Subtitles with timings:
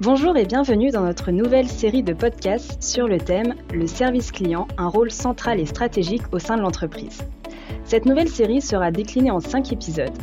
[0.00, 4.68] Bonjour et bienvenue dans notre nouvelle série de podcasts sur le thème Le service client,
[4.76, 7.18] un rôle central et stratégique au sein de l'entreprise.
[7.82, 10.16] Cette nouvelle série sera déclinée en 5 épisodes.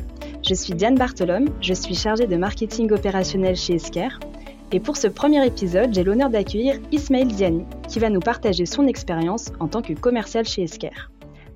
[0.48, 4.08] Je suis Diane Bartolome, je suis chargée de marketing opérationnel chez Esker.
[4.72, 8.88] Et pour ce premier épisode, j'ai l'honneur d'accueillir Ismaël Ziani, qui va nous partager son
[8.88, 11.12] expérience en tant que commercial chez Esker.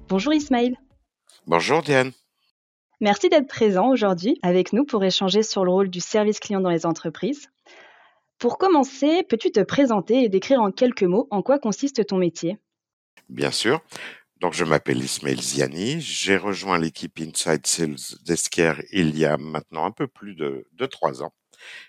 [0.10, 0.76] Bonjour Ismaël.
[1.48, 2.12] Bonjour Diane.
[3.00, 6.70] Merci d'être présent aujourd'hui avec nous pour échanger sur le rôle du service client dans
[6.70, 7.48] les entreprises.
[8.40, 12.58] Pour commencer, peux-tu te présenter et décrire en quelques mots en quoi consiste ton métier?
[13.28, 13.82] Bien sûr.
[14.40, 16.00] Donc, je m'appelle Ismaël Ziani.
[16.00, 20.86] J'ai rejoint l'équipe Inside Sales d'Esquer il y a maintenant un peu plus de, de
[20.86, 21.34] trois ans.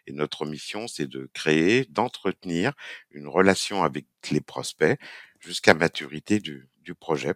[0.08, 2.72] Et notre mission, c'est de créer, d'entretenir
[3.12, 4.98] une relation avec les prospects
[5.38, 7.34] jusqu'à maturité du, du projet.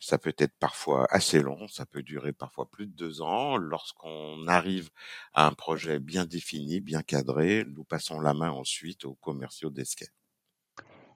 [0.00, 3.58] Ça peut être parfois assez long, ça peut durer parfois plus de deux ans.
[3.58, 4.88] Lorsqu'on arrive
[5.34, 10.08] à un projet bien défini, bien cadré, nous passons la main ensuite aux commerciaux d'Esquer.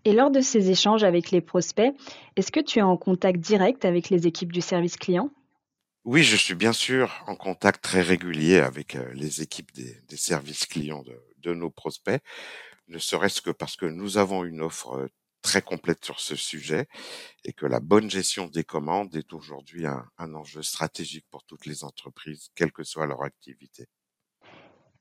[0.05, 1.95] Et lors de ces échanges avec les prospects,
[2.37, 5.31] est-ce que tu es en contact direct avec les équipes du service client?
[6.05, 10.17] Oui, je suis bien sûr en contact très régulier avec euh, les équipes des, des
[10.17, 12.23] services clients de, de, nos prospects,
[12.89, 15.09] ne serait-ce que parce que nous avons une offre euh,
[15.43, 16.87] très complète sur ce sujet
[17.45, 21.85] et que la bonne gestion des commandes est aujourd'hui un, enjeu stratégique pour toutes les
[21.85, 23.87] entreprises, quelle que soit leur activité.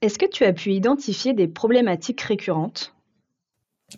[0.02, 2.96] Est-ce que tu as pu identifier des problématiques récurrentes?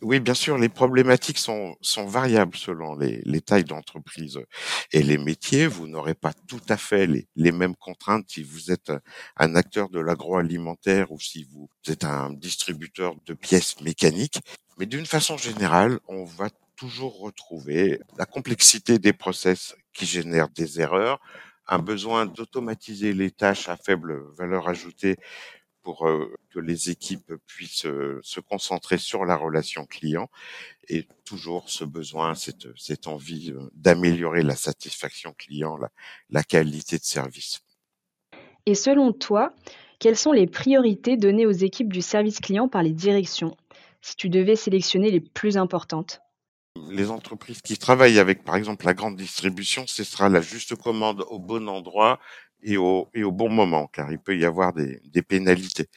[0.02, 1.76] Oui, bien sûr, les problématiques sont,
[2.08, 4.40] variables selon les, les tailles d'entreprise
[4.92, 5.68] et les métiers.
[5.68, 8.92] Vous n'aurez pas tout à fait les, les, mêmes contraintes si vous êtes
[9.38, 14.40] un acteur de l'agroalimentaire ou si vous êtes un distributeur de pièces mécaniques.
[14.78, 20.82] Mais d'une façon générale, on va toujours retrouver la complexité des process qui génèrent des
[20.82, 21.20] erreurs,
[21.68, 25.18] un besoin d'automatiser les tâches à faible valeur ajoutée
[25.84, 26.08] pour
[26.50, 27.88] que les équipes puissent
[28.22, 30.30] se concentrer sur la relation client
[30.88, 35.90] et toujours ce besoin, cette, cette envie d'améliorer la satisfaction client, la,
[36.30, 37.62] la qualité de service.
[38.66, 39.54] Et selon toi,
[40.00, 43.56] quelles sont les priorités données aux équipes du service client par les directions,
[44.02, 46.22] si tu devais sélectionner les plus importantes?
[46.90, 51.26] Les entreprises qui travaillent avec, par exemple, la grande distribution, ce sera la juste commande
[51.30, 52.20] au bon endroit
[52.64, 55.88] et au, et au bon moment, car il peut y avoir des, des pénalités.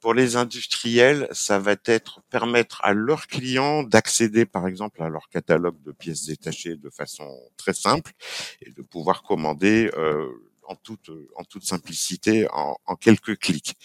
[0.00, 5.28] Pour les industriels, ça va être permettre à leurs clients d'accéder, par exemple, à leur
[5.30, 7.26] catalogue de pièces détachées de façon
[7.56, 8.12] très simple
[8.60, 10.28] et de pouvoir commander euh,
[10.64, 13.76] en toute, en toute simplicité en, en, quelques clics.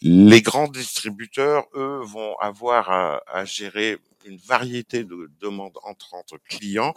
[0.00, 6.94] Les grands distributeurs, eux, vont avoir à, à gérer une variété de demandes entrantes clients.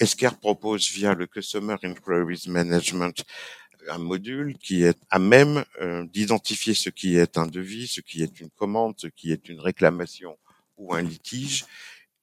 [0.00, 3.24] Esker propose via le Customer Inquiries Management
[3.88, 8.22] un module qui est à même euh, d'identifier ce qui est un devis, ce qui
[8.22, 10.36] est une commande, ce qui est une réclamation
[10.76, 11.64] ou un litige,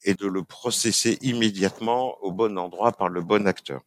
[0.04, 3.82] et de le processer immédiatement au bon endroit par le bon acteur.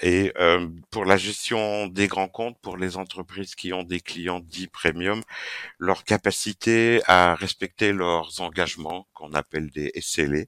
[0.00, 4.40] Et euh, pour la gestion des grands comptes, pour les entreprises qui ont des clients
[4.40, 5.22] dits premium,
[5.78, 10.44] leur capacité à respecter leurs engagements, qu'on appelle des SLA,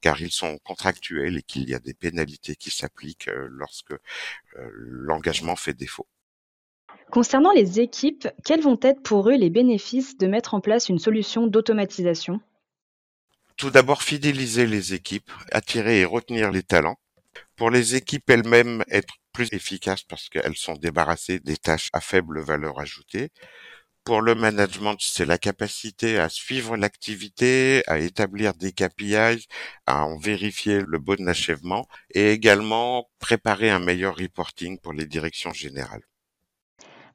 [0.00, 3.98] car ils sont contractuels et qu'il y a des pénalités qui s'appliquent euh, lorsque euh,
[4.72, 6.06] l'engagement fait défaut.
[7.10, 10.98] Concernant les équipes, quels vont être pour eux les bénéfices de mettre en place une
[10.98, 12.40] solution d'automatisation?
[13.56, 16.96] Tout d'abord, fidéliser les équipes, attirer et retenir les talents
[17.56, 22.40] pour les équipes elles-mêmes, être plus efficaces parce qu'elles sont débarrassées des tâches à faible
[22.40, 23.30] valeur ajoutée.
[24.04, 29.46] Pour le management, c'est la capacité à suivre l'activité, à établir des KPIs,
[29.86, 35.54] à en vérifier le bon achèvement et également préparer un meilleur reporting pour les directions
[35.54, 36.02] générales.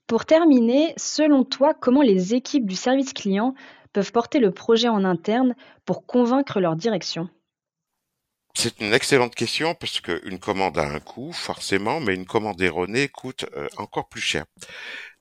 [0.08, 3.54] Pour terminer, selon toi, comment les équipes du service client
[3.94, 7.30] peuvent porter le projet en interne pour convaincre leur direction
[8.56, 13.08] c'est une excellente question parce qu'une commande a un coût, forcément, mais une commande erronée
[13.08, 14.46] coûte euh, encore plus cher.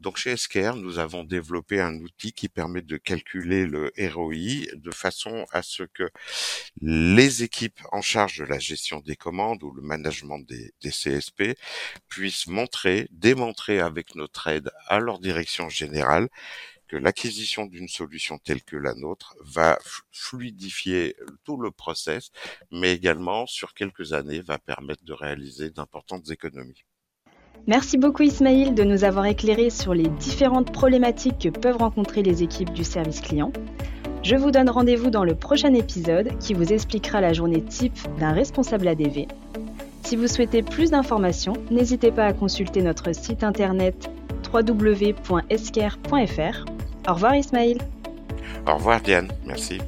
[0.01, 4.91] Donc chez Esker, nous avons développé un outil qui permet de calculer le ROI de
[4.91, 6.11] façon à ce que
[6.81, 11.57] les équipes en charge de la gestion des commandes ou le management des CSP
[12.09, 16.29] puissent montrer, démontrer avec notre aide à leur direction générale
[16.89, 19.79] que l'acquisition d'une solution telle que la nôtre va
[20.11, 21.15] fluidifier
[21.45, 22.31] tout le process,
[22.71, 26.85] mais également sur quelques années va permettre de réaliser d'importantes économies.
[27.67, 32.43] Merci beaucoup Ismail de nous avoir éclairé sur les différentes problématiques que peuvent rencontrer les
[32.43, 33.53] équipes du service client.
[34.23, 38.33] Je vous donne rendez-vous dans le prochain épisode qui vous expliquera la journée type d'un
[38.33, 39.27] responsable ADV.
[40.05, 44.09] Si vous souhaitez plus d'informations, n'hésitez pas à consulter notre site internet
[44.53, 45.39] www.esquer.fr.
[47.09, 47.79] Au revoir Ismail.
[48.67, 49.79] Au revoir Diane, merci.